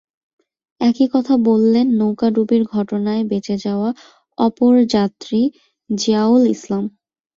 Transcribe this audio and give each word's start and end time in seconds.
একই 0.81 1.07
কথা 1.13 1.33
বললেন 1.47 1.87
নৌকা 1.99 2.27
ডুবির 2.35 2.63
ঘটনায় 2.73 3.23
বেঁচে 3.29 3.55
যাওয়া 3.65 3.89
অপরযাত্রী 4.37 5.41
জিয়াউল 5.89 6.43
ইসলাম। 6.47 6.83